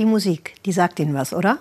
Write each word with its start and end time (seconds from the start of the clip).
Die 0.00 0.06
Musik, 0.06 0.54
die 0.64 0.72
sagt 0.72 0.98
Ihnen 0.98 1.12
was, 1.12 1.34
oder? 1.34 1.58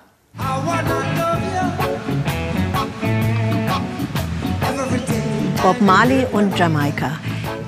Bob 5.62 5.82
Marley 5.82 6.26
und 6.32 6.58
Jamaika. 6.58 7.20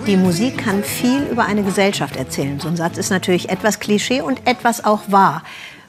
Die 0.07 0.15
Musik 0.15 0.59
kann 0.59 0.81
viel 0.81 1.23
über 1.23 1.43
eine 1.43 1.63
Gesellschaft 1.63 2.15
erzählen. 2.15 2.61
So 2.61 2.69
ein 2.69 2.77
Satz 2.77 2.97
ist 2.97 3.09
natürlich 3.09 3.49
etwas 3.49 3.81
Klischee 3.81 4.21
und 4.21 4.47
etwas 4.47 4.85
auch 4.85 5.01
wahr. 5.07 5.43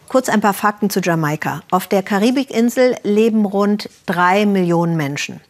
Kurz 0.08 0.28
ein 0.28 0.40
paar 0.40 0.52
Fakten 0.52 0.90
zu 0.90 0.98
Jamaika. 0.98 1.62
Auf 1.70 1.86
der 1.86 2.02
Karibikinsel 2.02 2.96
leben 3.04 3.46
rund 3.46 3.88
drei 4.06 4.46
Millionen 4.46 4.96
Menschen. 4.96 5.40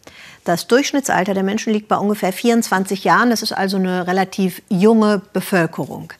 Das 0.44 0.66
Durchschnittsalter 0.66 1.32
der 1.32 1.42
Menschen 1.42 1.72
liegt 1.72 1.88
bei 1.88 1.96
ungefähr 1.96 2.34
24 2.34 3.02
Jahren. 3.04 3.30
Das 3.30 3.40
ist 3.40 3.52
also 3.52 3.78
eine 3.78 4.06
relativ 4.06 4.60
junge 4.68 5.22
Bevölkerung. 5.32 6.12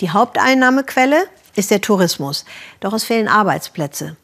Die 0.00 0.10
Haupteinnahmequelle 0.10 1.24
ist 1.56 1.70
der 1.70 1.80
Tourismus. 1.80 2.44
Doch 2.80 2.92
es 2.92 3.04
fehlen 3.04 3.28
Arbeitsplätze. 3.28 4.16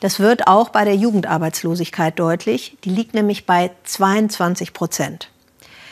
Das 0.00 0.20
wird 0.20 0.46
auch 0.46 0.68
bei 0.68 0.84
der 0.84 0.94
Jugendarbeitslosigkeit 0.94 2.18
deutlich. 2.18 2.76
Die 2.84 2.90
liegt 2.90 3.14
nämlich 3.14 3.46
bei 3.46 3.70
22 3.84 4.72
Prozent. 4.72 5.30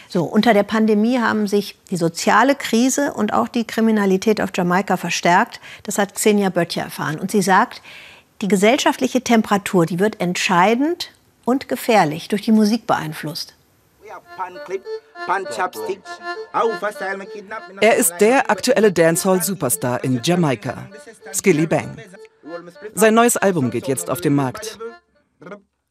So, 0.08 0.24
unter 0.24 0.54
der 0.54 0.62
Pandemie 0.62 1.18
haben 1.18 1.46
sich 1.46 1.76
die 1.90 1.96
soziale 1.96 2.54
Krise 2.54 3.14
und 3.14 3.32
auch 3.32 3.48
die 3.48 3.66
Kriminalität 3.66 4.40
auf 4.40 4.50
Jamaika 4.54 4.96
verstärkt. 4.96 5.60
Das 5.82 5.98
hat 5.98 6.14
Xenia 6.14 6.50
Böttcher 6.50 6.82
erfahren. 6.82 7.18
Und 7.18 7.30
sie 7.30 7.42
sagt, 7.42 7.82
die 8.40 8.48
gesellschaftliche 8.48 9.22
Temperatur, 9.22 9.86
die 9.86 9.98
wird 9.98 10.20
entscheidend 10.20 11.10
und 11.44 11.68
gefährlich 11.68 12.28
durch 12.28 12.42
die 12.42 12.52
Musik 12.52 12.86
beeinflusst. 12.86 13.54
Er 17.80 17.96
ist 17.96 18.14
der 18.20 18.50
aktuelle 18.50 18.92
Dancehall-Superstar 18.92 20.04
in 20.04 20.20
Jamaika, 20.22 20.88
Skilly 21.32 21.66
Bang. 21.66 21.96
Sein 22.94 23.14
neues 23.14 23.36
Album 23.36 23.70
geht 23.70 23.88
jetzt 23.88 24.10
auf 24.10 24.20
den 24.20 24.34
Markt. 24.34 24.78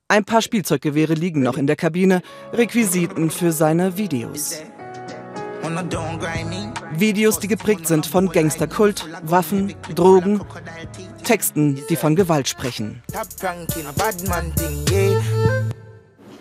Ein 0.07 0.25
paar 0.25 0.41
Spielzeuggewehre 0.41 1.13
liegen 1.13 1.41
noch 1.41 1.57
in 1.57 1.67
der 1.67 1.75
Kabine, 1.75 2.21
Requisiten 2.51 3.31
für 3.31 3.51
seine 3.51 3.97
Videos. 3.97 4.61
Videos, 6.91 7.39
die 7.39 7.47
geprägt 7.47 7.87
sind 7.87 8.05
von 8.05 8.29
Gangsterkult, 8.29 9.07
Waffen, 9.23 9.73
Drogen, 9.95 10.41
Texten, 11.23 11.81
die 11.89 11.95
von 11.95 12.15
Gewalt 12.15 12.49
sprechen. 12.49 13.01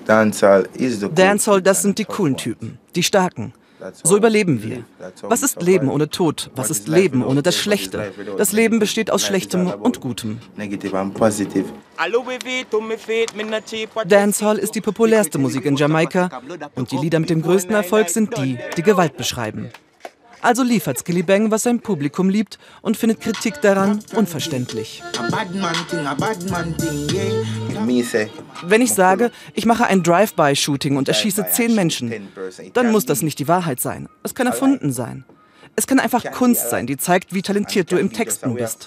Dancehall, 0.06 1.62
das 1.62 1.82
sind 1.82 1.98
die 1.98 2.04
coolen 2.04 2.36
Typen, 2.36 2.78
die 2.94 3.02
Starken. 3.02 3.52
So 4.04 4.16
überleben 4.16 4.62
wir. 4.62 4.84
Was 5.22 5.42
ist 5.42 5.60
Leben 5.62 5.88
ohne 5.88 6.08
Tod? 6.08 6.50
Was 6.54 6.70
ist 6.70 6.86
Leben 6.88 7.24
ohne 7.24 7.42
das 7.42 7.56
Schlechte? 7.56 8.12
Das 8.38 8.52
Leben 8.52 8.78
besteht 8.78 9.10
aus 9.10 9.24
Schlechtem 9.24 9.66
und 9.66 10.00
Gutem. 10.00 10.38
Dancehall 14.06 14.58
ist 14.58 14.74
die 14.74 14.80
populärste 14.80 15.38
Musik 15.38 15.64
in 15.64 15.76
Jamaika 15.76 16.30
und 16.74 16.92
die 16.92 16.96
Lieder 16.96 17.18
mit 17.18 17.30
dem 17.30 17.42
größten 17.42 17.74
Erfolg 17.74 18.08
sind 18.08 18.36
die, 18.38 18.58
die 18.76 18.82
Gewalt 18.82 19.16
beschreiben. 19.16 19.70
Also 20.42 20.64
liefert 20.64 20.98
Skilly 20.98 21.22
Bang, 21.22 21.52
was 21.52 21.62
sein 21.62 21.80
Publikum 21.80 22.28
liebt 22.28 22.58
und 22.82 22.96
findet 22.96 23.20
Kritik 23.20 23.60
daran 23.60 24.00
unverständlich. 24.14 25.02
Wenn 28.64 28.82
ich 28.82 28.92
sage, 28.92 29.30
ich 29.54 29.66
mache 29.66 29.86
ein 29.86 30.02
Drive-by-Shooting 30.02 30.96
und 30.96 31.08
erschieße 31.08 31.46
zehn 31.50 31.74
Menschen, 31.76 32.28
dann 32.74 32.90
muss 32.90 33.06
das 33.06 33.22
nicht 33.22 33.38
die 33.38 33.46
Wahrheit 33.46 33.80
sein. 33.80 34.08
Es 34.24 34.34
kann 34.34 34.48
erfunden 34.48 34.92
sein. 34.92 35.24
Es 35.76 35.86
kann 35.86 36.00
einfach 36.00 36.24
Kunst 36.32 36.70
sein, 36.70 36.86
die 36.86 36.96
zeigt, 36.96 37.32
wie 37.32 37.42
talentiert 37.42 37.90
du 37.92 37.96
im 37.96 38.12
Texten 38.12 38.54
bist. 38.54 38.86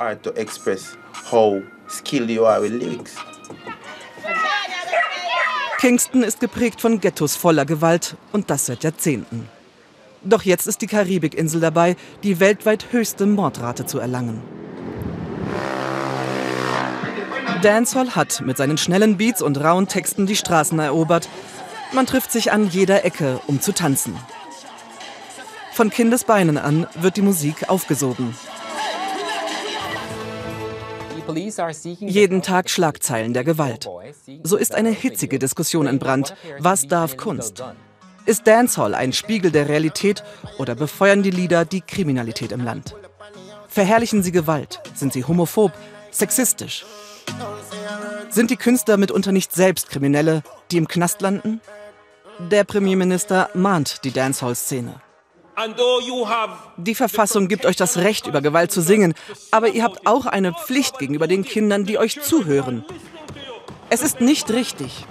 Kingston 5.80 6.24
ist 6.24 6.40
geprägt 6.40 6.82
von 6.82 7.00
Ghettos 7.00 7.36
voller 7.36 7.66
Gewalt 7.66 8.18
und 8.34 8.50
das 8.50 8.66
seit 8.66 8.84
Jahrzehnten. 8.84 9.48
Doch 10.26 10.42
jetzt 10.42 10.68
ist 10.68 10.82
die 10.82 10.88
Karibikinsel 10.88 11.62
dabei, 11.62 11.96
die 12.24 12.40
weltweit 12.40 12.92
höchste 12.92 13.28
Mordrate 13.28 13.86
zu 13.86 14.00
erlangen. 14.00 14.42
Dancehall 17.62 18.16
hat 18.16 18.42
mit 18.46 18.58
seinen 18.58 18.78
schnellen 18.78 19.18
Beats 19.18 19.42
und 19.42 19.64
rauen 19.64 19.88
Texten 19.88 20.26
die 20.26 20.36
Straßen 20.36 20.78
erobert. 20.80 21.30
Man 21.94 22.06
trifft 22.06 22.32
sich 22.32 22.52
an 22.52 22.68
jeder 22.68 23.06
Ecke, 23.06 23.40
um 23.48 23.62
zu 23.62 23.72
tanzen. 23.72 24.16
Von 25.72 25.90
Kindesbeinen 25.90 26.58
an 26.58 26.88
wird 26.96 27.18
die 27.18 27.22
Musik 27.22 27.70
aufgesogen. 27.70 28.36
Jeden 32.00 32.42
Tag 32.42 32.70
Schlagzeilen 32.70 33.34
der 33.34 33.44
Gewalt. 33.44 33.90
So 34.44 34.58
ist 34.58 34.76
eine 34.76 34.92
hitzige 34.92 35.40
Diskussion 35.40 35.88
in 35.88 36.00
Brand. 36.00 36.36
Was 36.60 36.88
darf 36.88 37.18
Kunst? 37.18 37.64
Ist 38.26 38.48
Dancehall 38.48 38.96
ein 38.96 39.14
Spiegel 39.14 39.52
der 39.52 39.70
Realität 39.70 40.24
oder 40.58 40.74
befeuern 40.74 41.22
die 41.22 41.32
Lieder 41.32 41.64
die 41.64 41.82
Kriminalität 41.82 42.52
im 42.52 42.64
Land? 42.64 42.96
Verherrlichen 43.68 44.24
sie 44.24 44.32
Gewalt? 44.32 44.82
Sind 44.96 45.14
sie 45.14 45.24
homophob, 45.24 45.72
sexistisch? 46.10 46.86
Sind 48.30 48.50
die 48.50 48.58
Künstler 48.58 48.98
mitunter 48.98 49.32
nicht 49.32 49.54
selbst 49.54 49.90
Kriminelle, 49.90 50.42
die 50.72 50.78
im 50.78 50.88
Knast 50.88 51.22
landen? 51.22 51.62
Der 52.40 52.64
Premierminister 52.64 53.50
mahnt 53.54 54.04
die 54.04 54.12
Dancehall-Szene. 54.12 55.02
Die 56.78 56.96
Verfassung 56.96 57.48
gibt 57.48 57.66
euch 57.66 57.76
das 57.76 57.98
Recht, 57.98 58.28
über 58.28 58.42
Gewalt 58.42 58.72
zu 58.72 58.82
singen, 58.82 59.14
aber 59.52 59.70
ihr 59.70 59.84
habt 59.84 60.06
auch 60.06 60.26
eine 60.26 60.54
Pflicht 60.54 61.00
gegenüber 61.00 61.28
den 61.28 61.44
Kindern, 61.44 61.86
die 61.86 61.98
euch 61.98 62.22
zuhören. 62.22 62.84
Es 63.90 64.02
ist 64.02 64.20
nicht 64.20 64.50
richtig. 64.52 65.06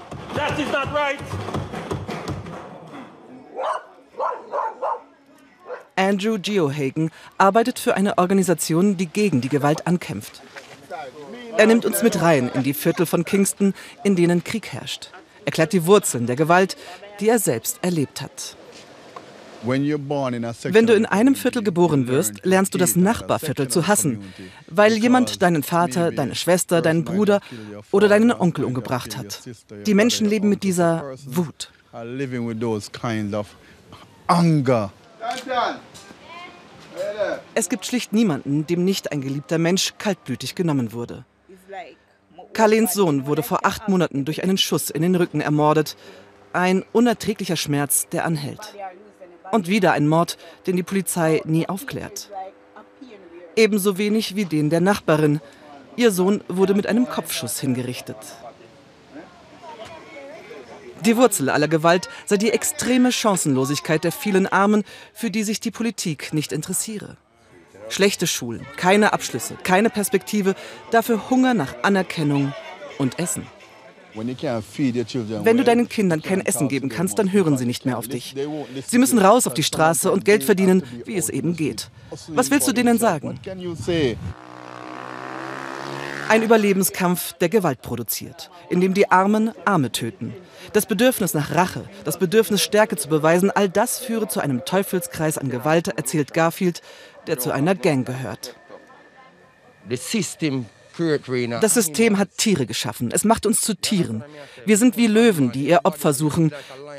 Andrew 5.97 6.39
Geohagen 6.39 7.11
arbeitet 7.39 7.79
für 7.79 7.95
eine 7.95 8.19
Organisation, 8.19 8.97
die 8.97 9.07
gegen 9.07 9.41
die 9.41 9.49
Gewalt 9.49 9.87
ankämpft. 9.87 10.43
Er 11.57 11.67
nimmt 11.67 11.85
uns 11.85 12.03
mit 12.03 12.21
rein 12.21 12.51
in 12.55 12.63
die 12.63 12.75
Viertel 12.75 13.07
von 13.07 13.25
Kingston, 13.25 13.75
in 14.03 14.17
denen 14.17 14.43
Krieg 14.43 14.73
herrscht. 14.73 15.11
Er 15.45 15.53
klärt 15.53 15.73
die 15.73 15.87
Wurzeln 15.87 16.27
der 16.27 16.37
Gewalt, 16.37 16.77
die 17.21 17.29
er 17.29 17.39
selbst 17.39 17.79
erlebt 17.83 18.21
hat. 18.21 18.57
Wenn 19.65 20.87
du 20.87 20.95
in 20.95 21.07
einem 21.07 21.35
Viertel 21.35 21.63
geboren 21.63 22.07
wirst, 22.07 22.45
lernst 22.45 22.75
du 22.75 22.79
das 22.79 22.97
Nachbarviertel 22.97 23.69
zu 23.69 23.87
hassen, 23.87 24.23
weil 24.69 24.93
jemand 24.95 25.41
deinen 25.41 25.63
Vater, 25.63 26.11
deine 26.11 26.35
Schwester, 26.35 26.83
deinen 26.83 27.05
Bruder 27.05 27.41
oder 27.91 28.09
deinen 28.09 28.31
Onkel 28.33 28.65
umgebracht 28.65 29.17
hat. 29.17 29.41
Die 29.87 29.95
Menschen 29.95 30.29
leben 30.29 30.51
mit 30.51 30.63
dieser 30.63 31.15
Wut. 31.25 31.71
Es 37.55 37.69
gibt 37.69 37.87
schlicht 37.87 38.13
niemanden, 38.13 38.67
dem 38.67 38.85
nicht 38.85 39.13
ein 39.13 39.21
geliebter 39.21 39.59
Mensch 39.59 39.95
kaltblütig 39.99 40.55
genommen 40.55 40.93
wurde. 40.93 41.25
Carlens 42.53 42.95
Sohn 42.95 43.27
wurde 43.27 43.43
vor 43.43 43.67
acht 43.67 43.89
Monaten 43.89 44.25
durch 44.25 44.43
einen 44.43 44.59
Schuss 44.59 44.91
in 44.91 45.03
den 45.03 45.17
Rücken 45.17 45.41
ermordet. 45.41 45.97
Ein 46.53 46.85
unerträglicher 46.93 47.57
Schmerz, 47.57 48.09
der 48.09 48.25
anhält. 48.25 48.75
Und 49.51 49.69
wieder 49.69 49.93
ein 49.93 50.07
Mord, 50.07 50.39
den 50.67 50.77
die 50.77 50.83
Polizei 50.83 51.43
nie 51.45 51.69
aufklärt. 51.69 52.31
Ebenso 53.57 53.99
wenig 53.99 54.37
wie 54.37 54.45
den 54.45 54.71
der 54.71 54.81
Nachbarin. 54.81 55.41
Ihr 55.97 56.11
Sohn 56.11 56.43
wurde 56.49 56.75
mit 56.75 56.87
einem 56.87 57.09
Kopfschuss 57.09 57.61
hingerichtet. 57.61 58.17
Die 61.05 61.17
Wurzel 61.17 61.51
aller 61.51 61.69
Gewalt 61.69 62.09
sei 62.25 62.39
die 62.39 62.51
extreme 62.51 63.13
Chancenlosigkeit 63.13 64.05
der 64.05 64.13
vielen 64.13 64.47
Armen, 64.47 64.85
für 65.13 65.31
die 65.31 65.43
sich 65.43 65.61
die 65.61 65.71
Politik 65.71 66.33
nicht 66.33 66.53
interessiere. 66.53 67.17
Schlechte 67.91 68.27
Schulen, 68.27 68.67
keine 68.77 69.13
Abschlüsse, 69.13 69.57
keine 69.63 69.91
Perspektive, 69.91 70.55
dafür 70.91 71.29
Hunger 71.29 71.53
nach 71.53 71.75
Anerkennung 71.83 72.55
und 72.97 73.19
Essen. 73.19 73.47
Wenn 74.15 75.57
du 75.57 75.65
deinen 75.65 75.89
Kindern 75.89 76.23
kein 76.23 76.41
Essen 76.47 76.69
geben 76.69 76.89
kannst, 76.89 77.19
dann 77.19 77.33
hören 77.33 77.59
sie 77.59 77.67
nicht 77.67 77.85
mehr 77.85 77.99
auf 77.99 78.09
dich. 78.09 78.35
Sie 78.87 78.99
müssen 78.99 79.19
raus 79.19 79.47
auf 79.47 79.55
die 79.55 79.65
Straße 79.65 80.11
und 80.11 80.25
Geld 80.25 80.45
verdienen, 80.45 80.85
wie 81.05 81.17
es 81.17 81.29
eben 81.29 81.57
geht. 81.57 81.91
Was 82.29 82.51
willst 82.51 82.69
du 82.69 82.73
denen 82.73 82.99
sagen? 82.99 83.39
Ein 86.29 86.43
Überlebenskampf, 86.43 87.35
der 87.35 87.49
Gewalt 87.49 87.83
produziert, 87.83 88.51
in 88.71 88.81
dem 88.81 88.95
die 88.95 89.11
Armen 89.11 89.53
Arme 89.65 89.93
töten. 89.93 90.35
Das 90.73 90.87
Bedürfnis 90.87 91.35
nach 91.35 91.55
Rache, 91.55 91.85
das 92.05 92.19
Bedürfnis 92.19 92.63
Stärke 92.63 92.97
zu 92.97 93.09
beweisen, 93.09 93.51
all 93.51 93.69
das 93.69 93.99
führe 93.99 94.29
zu 94.29 94.41
einem 94.41 94.65
Teufelskreis 94.65 95.39
an 95.39 95.51
Gewalt, 95.51 95.89
erzählt 95.89 96.33
Garfield, 96.35 96.83
der 97.27 97.39
zu 97.39 97.53
einer 97.53 97.75
Gang 97.75 98.07
gehört. 98.07 98.57
Das 99.89 101.75
System 101.75 102.19
hat 102.19 102.29
Tiere 102.37 102.67
geschaffen. 102.67 103.11
Es 103.13 103.25
macht 103.25 103.47
uns 103.47 103.61
zu 103.61 103.75
Tieren. 103.75 104.25
Wir 104.65 104.79
sind 104.79 104.97
wie 104.97 105.07
Löwen, 105.07 105.53
die 105.53 105.67
ihr 105.67 105.81
Opfer 105.85 106.13
suchen. 106.15 106.53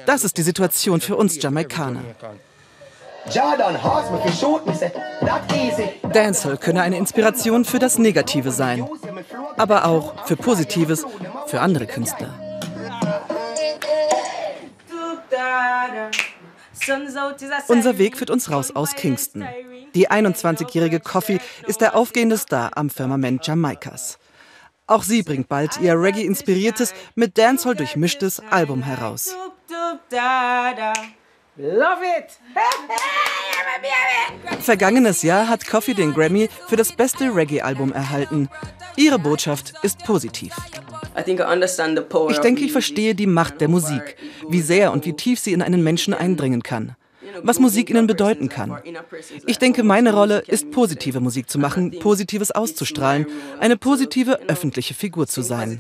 Das 0.06 0.24
ist 0.24 0.38
die 0.38 0.44
Situation 0.44 1.01
für 1.01 1.16
uns 1.16 1.42
Jamaikaner. 1.42 2.04
Dancehall 6.13 6.57
könne 6.57 6.81
eine 6.81 6.98
Inspiration 6.98 7.66
für 7.66 7.80
das 7.80 7.98
Negative 7.98 8.51
sein, 8.51 8.88
aber 9.57 9.86
auch 9.86 10.28
für 10.28 10.36
Positives 10.36 11.06
für 11.48 11.62
andere 11.62 11.88
Künstler. 11.88 12.34
Unser 17.68 17.98
Weg 17.98 18.18
führt 18.18 18.30
uns 18.30 18.52
raus 18.52 18.75
aus 18.75 18.96
Kingston. 18.96 19.48
Die 19.96 20.10
21-jährige 20.10 21.00
Coffee 21.00 21.40
ist 21.68 21.81
der 21.81 21.96
aufgehende 21.96 22.38
Star 22.38 22.72
am 22.75 22.90
Firmament 22.90 23.48
Jamaikas. 23.48 24.19
Auch 24.88 25.04
sie 25.04 25.24
bringt 25.24 25.50
bald 25.50 25.80
ihr 25.81 26.00
Reggae-inspiriertes, 26.00 26.94
mit 27.16 27.38
Dancehall 27.38 27.75
durchmischtes 27.75 28.42
Album 28.52 28.84
heraus. 28.84 29.36
Vergangenes 34.60 35.22
Jahr 35.22 35.48
hat 35.48 35.66
Coffee 35.66 35.94
den 35.94 36.13
Grammy 36.13 36.50
für 36.68 36.75
das 36.75 36.94
beste 36.94 37.36
Reggae-Album 37.36 37.94
erhalten. 37.94 38.50
Ihre 38.95 39.19
Botschaft 39.19 39.74
ist 39.83 40.04
positiv. 40.04 40.54
Ich 41.18 42.39
denke, 42.39 42.63
ich 42.63 42.72
verstehe 42.72 43.16
die 43.16 43.27
Macht 43.27 43.62
der 43.62 43.68
Musik, 43.68 44.18
wie 44.50 44.62
sehr 44.62 44.92
und 44.92 45.06
wie 45.06 45.13
tief 45.13 45.39
sie 45.39 45.54
in 45.54 45.62
einen 45.62 45.83
Menschen 45.83 46.13
eindringen 46.13 46.63
kann 46.63 46.95
was 47.44 47.60
Musik 47.60 47.89
ihnen 47.89 48.07
bedeuten 48.07 48.50
kann. 48.50 48.77
Ich 49.45 49.60
denke, 49.60 49.83
meine 49.83 50.13
Rolle 50.13 50.44
ist, 50.48 50.71
positive 50.71 51.19
Musik 51.19 51.50
zu 51.50 51.60
machen, 51.60 51.92
Positives 52.00 52.51
auszustrahlen, 52.51 53.28
eine 53.60 53.78
positive 53.78 54.39
öffentliche 54.48 54.94
Figur 54.94 55.28
zu 55.28 55.42
sein. 55.42 55.80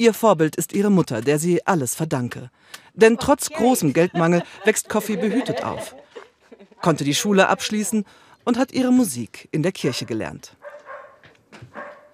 Ihr 0.00 0.14
Vorbild 0.14 0.54
ist 0.54 0.72
ihre 0.72 0.90
Mutter, 0.90 1.22
der 1.22 1.40
sie 1.40 1.66
alles 1.66 1.96
verdanke. 1.96 2.50
Denn 2.94 3.18
trotz 3.18 3.50
großem 3.50 3.92
Geldmangel 3.92 4.44
wächst 4.64 4.88
Coffee 4.88 5.16
behütet 5.16 5.64
auf, 5.64 5.96
konnte 6.80 7.02
die 7.02 7.16
Schule 7.16 7.48
abschließen 7.48 8.04
und 8.44 8.58
hat 8.58 8.70
ihre 8.72 8.92
Musik 8.92 9.48
in 9.50 9.64
der 9.64 9.72
Kirche 9.72 10.06
gelernt. 10.06 10.56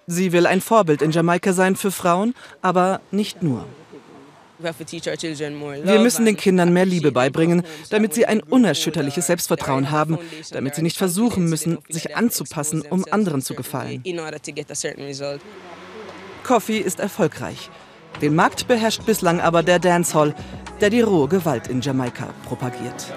Sie 0.07 0.31
will 0.31 0.47
ein 0.47 0.61
Vorbild 0.61 1.03
in 1.03 1.11
Jamaika 1.11 1.53
sein 1.53 1.75
für 1.75 1.91
Frauen, 1.91 2.33
aber 2.63 3.01
nicht 3.11 3.43
nur. 3.43 3.67
Wir 4.57 5.99
müssen 5.99 6.25
den 6.25 6.37
Kindern 6.37 6.73
mehr 6.73 6.85
Liebe 6.85 7.11
beibringen, 7.11 7.63
damit 7.91 8.15
sie 8.15 8.25
ein 8.25 8.41
unerschütterliches 8.41 9.27
Selbstvertrauen 9.27 9.91
haben, 9.91 10.17
damit 10.51 10.75
sie 10.75 10.81
nicht 10.81 10.97
versuchen 10.97 11.45
müssen, 11.45 11.77
sich 11.89 12.15
anzupassen, 12.15 12.81
um 12.81 13.05
anderen 13.11 13.41
zu 13.41 13.53
gefallen. 13.53 14.03
Coffee 16.45 16.77
ist 16.77 16.99
erfolgreich. 16.99 17.71
Den 18.21 18.35
Markt 18.35 18.67
beherrscht 18.67 19.03
bislang 19.05 19.41
aber 19.41 19.63
der 19.63 19.79
Dancehall, 19.79 20.35
der 20.79 20.91
die 20.91 21.01
rohe 21.01 21.27
Gewalt 21.27 21.67
in 21.67 21.81
Jamaika 21.81 22.27
propagiert. 22.45 23.11